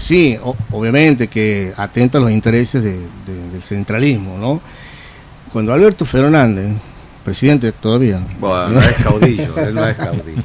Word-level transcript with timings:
sí, 0.00 0.38
obviamente 0.70 1.28
que 1.28 1.72
atenta 1.76 2.18
a 2.18 2.20
los 2.20 2.30
intereses 2.30 2.82
del 2.82 3.62
centralismo, 3.62 4.36
¿no? 4.38 4.60
Cuando 5.52 5.72
Alberto 5.72 6.04
Fernández, 6.04 6.72
presidente 7.24 7.72
todavía. 7.72 8.20
Bueno, 8.38 8.68
no 8.70 8.80
es 8.80 8.94
caudillo, 8.96 9.56
él 9.58 9.74
no 9.74 9.86
es 9.86 9.96
caudillo. 9.96 10.42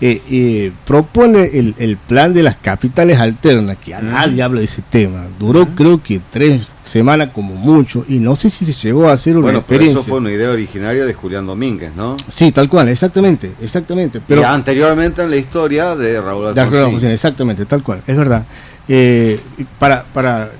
Eh, 0.00 0.22
eh, 0.30 0.72
propone 0.84 1.44
el, 1.44 1.74
el, 1.78 1.96
plan 1.96 2.34
de 2.34 2.42
las 2.42 2.56
capitales 2.56 3.18
alternas, 3.18 3.76
que 3.76 3.94
a 3.94 4.00
nadie 4.00 4.42
habla 4.42 4.60
de 4.60 4.66
ese 4.66 4.82
tema. 4.82 5.26
Duró 5.38 5.66
creo 5.74 6.02
que 6.02 6.20
tres 6.30 6.68
semanas 6.90 7.30
como 7.34 7.54
mucho, 7.54 8.04
y 8.08 8.18
no 8.18 8.36
sé 8.36 8.50
si 8.50 8.64
se 8.64 8.72
llegó 8.72 9.08
a 9.08 9.12
hacer 9.12 9.36
una 9.36 9.44
bueno, 9.44 9.58
experiencia. 9.60 10.00
eso 10.00 10.08
fue 10.08 10.18
una 10.18 10.30
idea 10.30 10.50
originaria 10.50 11.04
de 11.04 11.14
Julián 11.14 11.46
Domínguez, 11.46 11.92
¿no? 11.94 12.16
Sí, 12.28 12.52
tal 12.52 12.68
cual, 12.68 12.88
exactamente, 12.88 13.52
exactamente. 13.60 14.20
Pero 14.26 14.42
y 14.42 14.44
anteriormente 14.44 15.22
en 15.22 15.30
la 15.30 15.36
historia 15.36 15.94
de 15.96 16.20
Raúl 16.20 16.46
Alfonsín. 16.46 17.08
De 17.08 17.14
exactamente, 17.14 17.66
tal 17.66 17.82
cual, 17.82 18.02
es 18.06 18.16
verdad. 18.16 18.46
Eh, 18.88 19.40
para, 19.80 20.04
para, 20.04 20.52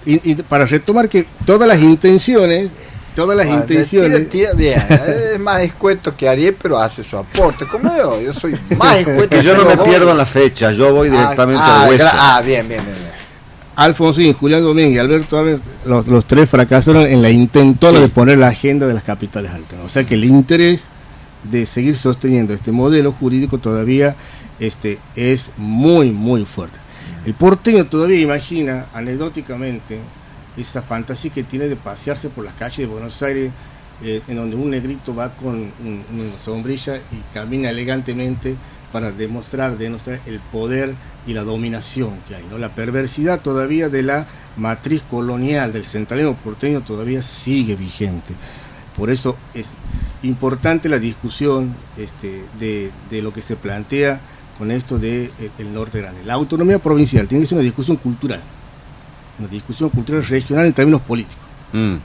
para 0.49 0.67
retomar 0.67 1.09
que 1.09 1.27
todas 1.45 1.69
las 1.69 1.81
intenciones 1.81 2.71
todas 3.17 3.37
las 3.37 3.47
intenciones. 3.47 4.31
bien, 4.57 4.79
es 5.33 5.41
más 5.41 5.63
escueto 5.63 6.15
que 6.15 6.29
Ariel, 6.29 6.55
pero 6.61 6.79
hace 6.79 7.03
su 7.03 7.17
aporte. 7.17 7.67
Como 7.67 7.97
yo, 7.97 8.21
yo 8.21 8.33
soy 8.33 8.55
más 8.77 8.99
escueto. 8.99 9.41
yo 9.41 9.57
no 9.57 9.65
me 9.65 9.77
pierdo 9.79 10.11
en 10.11 10.19
la 10.19 10.27
fecha, 10.27 10.71
yo 10.71 10.93
voy 10.93 11.09
directamente 11.09 11.63
ah, 11.65 11.83
al 11.83 11.89
hueso. 11.89 12.07
Ah, 12.13 12.43
bien, 12.45 12.69
bien, 12.69 12.85
bien. 12.85 13.16
Alfonsín, 13.77 14.33
Julián 14.33 14.63
Domínguez, 14.63 15.01
Alberto 15.01 15.45
los, 15.85 16.25
tres 16.25 16.49
fracasaron 16.49 17.07
en 17.07 17.21
la 17.21 17.29
intentola 17.29 18.01
de 18.01 18.09
poner 18.09 18.39
la 18.39 18.49
agenda 18.49 18.87
de 18.87 18.95
las 18.95 19.03
capitales 19.03 19.51
altas. 19.53 19.79
O 19.85 19.91
sea 19.91 20.05
que 20.05 20.15
el 20.15 20.25
interés 20.25 20.87
de 21.45 21.67
seguir 21.67 21.95
sosteniendo 21.95 22.55
este 22.55 22.73
modelo 22.73 23.13
jurídico 23.13 23.59
todavía 23.59 24.17
este, 24.59 24.99
es 25.15 25.51
muy, 25.59 26.11
muy 26.11 26.47
fuerte. 26.47 26.79
El 27.27 27.35
porteño 27.35 27.85
todavía 27.85 28.19
imagina 28.19 28.87
anecdóticamente 28.95 29.99
esa 30.57 30.81
fantasía 30.81 31.31
que 31.33 31.43
tiene 31.43 31.69
de 31.69 31.77
pasearse 31.77 32.31
por 32.31 32.45
las 32.45 32.55
calles 32.55 32.79
de 32.79 32.87
Buenos 32.87 33.23
Aires, 33.23 33.53
eh, 34.03 34.23
en 34.27 34.37
donde 34.37 34.57
un 34.57 34.71
negrito 34.71 35.15
va 35.15 35.35
con 35.35 35.55
una 35.55 36.39
sombrilla 36.43 36.97
y 36.97 37.35
camina 37.35 37.69
elegantemente 37.69 38.57
para 38.97 39.13
demostrar, 39.13 39.77
demostrar 39.77 40.21
el 40.25 40.41
poder 40.41 40.95
y 41.27 41.35
la 41.35 41.43
dominación 41.43 42.13
que 42.27 42.35
hay. 42.35 42.47
¿no? 42.51 42.57
La 42.57 42.71
perversidad 42.71 43.43
todavía 43.43 43.91
de 43.91 44.03
la 44.03 44.27
matriz 44.57 45.03
colonial 45.03 45.71
del 45.71 45.85
centralismo 45.85 46.33
porteño 46.33 46.81
todavía 46.81 47.21
sigue 47.21 47.77
vigente. 47.77 48.33
Por 48.97 49.11
eso 49.11 49.37
es 49.53 49.69
importante 50.23 50.89
la 50.89 50.99
discusión 50.99 51.77
este, 51.99 52.43
de, 52.59 52.91
lo 53.21 53.35
que 53.35 53.43
se 53.43 53.57
plantea 53.57 54.19
con 54.57 54.71
esto 54.71 54.99
del 54.99 55.31
de, 55.37 55.53
eh, 55.59 55.65
norte 55.71 56.01
grande. 56.01 56.25
La 56.25 56.33
autonomía 56.33 56.79
provincial 56.79 57.29
tiene 57.29 57.43
que 57.43 57.49
ser 57.49 57.57
una 57.59 57.65
discusión 57.65 57.99
cultural 57.99 58.41
una 59.39 59.49
discusión 59.49 59.91
cultural 59.91 60.25
regional 60.25 60.65
en 60.65 60.73
términos 60.73 61.03
políticos. 61.03 61.45
Mm. 61.75 61.97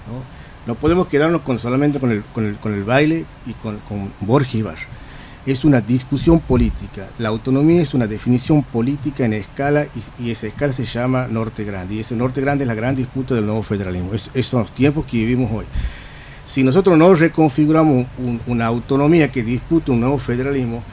¿no? 0.67 0.75
podemos 0.75 1.07
quedarnos 1.07 1.39
con, 1.39 1.57
solamente 1.57 2.01
con 2.01 2.11
el, 2.11 2.21
con 2.33 2.45
el, 2.45 2.57
con 2.57 2.73
el 2.73 2.83
baile 2.83 3.23
y 3.45 3.53
con, 3.53 3.77
con 3.87 4.11
Borges 4.19 4.65
Es 5.45 5.65
una 5.65 5.81
discusión 5.81 6.39
política. 6.39 7.09
La 7.17 7.29
autonomía 7.29 7.81
es 7.81 7.93
una 7.93 8.07
definición 8.07 8.63
política 8.63 9.25
en 9.25 9.33
escala 9.33 9.87
y, 10.19 10.29
esa 10.29 10.47
escala 10.47 10.71
se 10.71 10.85
llama 10.85 11.27
Norte 11.27 11.63
Grande. 11.63 11.95
Y 11.95 11.99
ese 11.99 12.15
Norte 12.15 12.41
Grande 12.41 12.63
es 12.63 12.67
la 12.67 12.75
gran 12.75 12.95
disputa 12.95 13.33
del 13.33 13.45
nuevo 13.45 13.63
federalismo. 13.63 14.13
Es, 14.13 14.29
esos 14.33 14.51
son 14.51 14.61
los 14.61 14.71
tiempos 14.71 15.05
que 15.05 15.17
vivimos 15.17 15.51
hoy. 15.51 15.65
Si 16.45 16.63
nosotros 16.63 16.97
no 16.97 17.13
reconfiguramos 17.15 18.05
una 18.45 18.65
autonomía 18.65 19.31
que 19.31 19.43
dispute 19.43 19.91
un 19.91 20.01
nuevo 20.01 20.19
federalismo, 20.19 20.83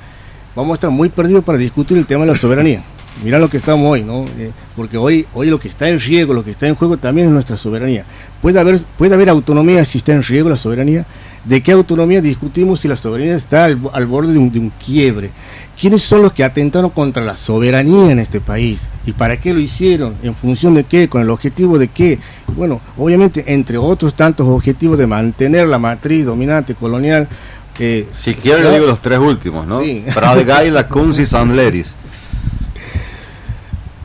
vamos 0.55 0.73
a 0.73 0.75
estar 0.75 0.91
muy 0.91 1.09
perdidos 1.09 1.45
para 1.45 1.59
discutir 1.59 1.99
el 1.99 2.07
tema 2.07 2.25
de 2.25 2.33
la 2.33 2.39
soberanía 2.39 2.85
mira 3.25 3.39
lo 3.39 3.49
que 3.49 3.57
estamos 3.57 3.91
hoy, 3.91 4.03
¿no? 4.03 4.25
Eh, 4.39 4.53
porque 4.77 4.97
hoy, 4.97 5.27
hoy 5.35 5.49
lo 5.49 5.59
que 5.59 5.69
está 5.69 5.89
en 5.89 6.01
riesgo, 6.01 6.35
lo 6.35 6.45
que 6.45 6.51
está 6.51 6.67
en 6.67 6.75
juego 6.75 6.97
también 6.97 7.29
es 7.29 7.33
nuestra 7.33 7.57
soberanía. 7.57 8.05
¿Puede 8.41 8.61
haber, 8.61 8.81
puede 8.97 9.15
haber 9.15 9.29
autonomía 9.29 9.85
si 9.85 9.99
está 9.99 10.13
en 10.13 10.23
riesgo 10.23 10.49
la 10.49 10.57
soberanía? 10.57 11.07
¿De 11.45 11.63
qué 11.63 11.73
autonomía 11.73 12.21
discutimos 12.21 12.81
si 12.81 12.89
la 12.89 12.97
soberanía 12.97 13.37
está 13.37 13.65
al, 13.65 14.07
borde 14.07 14.33
de 14.33 14.39
un, 14.39 14.53
de 14.53 14.59
un, 14.59 14.71
quiebre? 14.71 15.31
¿Quiénes 15.81 16.03
son 16.03 16.23
los 16.23 16.33
que 16.33 16.45
atentaron 16.45 16.91
contra 16.91 17.25
la 17.25 17.37
soberanía 17.37 18.11
en 18.11 18.19
este 18.19 18.41
país? 18.41 18.89
¿Y 19.07 19.13
para 19.13 19.39
qué 19.41 19.55
lo 19.55 19.61
hicieron? 19.61 20.15
¿En 20.23 20.35
función 20.35 20.75
de 20.75 20.85
qué? 20.85 21.09
¿Con 21.09 21.23
el 21.23 21.31
objetivo 21.31 21.79
de 21.79 21.89
qué? 21.89 22.19
Bueno, 22.55 22.81
obviamente, 22.97 23.45
entre 23.47 23.79
otros 23.79 24.15
tantos 24.15 24.47
objetivos 24.47 24.99
de 24.99 25.07
mantener 25.07 25.69
la 25.69 25.79
matriz 25.79 26.27
dominante 26.27 26.75
colonial. 26.75 27.29
si 27.77 28.35
quiero 28.35 28.65
le 28.65 28.75
digo 28.75 28.87
los 28.87 29.01
tres 29.01 29.19
últimos, 29.19 29.67
¿no? 29.67 29.81
Sí. 29.81 30.05
la 30.71 30.89
Kunz 30.89 31.19
y 31.21 31.27
San 31.27 31.57
Leris. 31.57 31.95